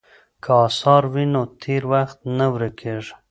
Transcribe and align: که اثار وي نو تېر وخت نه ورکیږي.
که 0.43 0.51
اثار 0.65 1.03
وي 1.13 1.25
نو 1.33 1.43
تېر 1.61 1.83
وخت 1.93 2.19
نه 2.37 2.45
ورکیږي. 2.53 3.13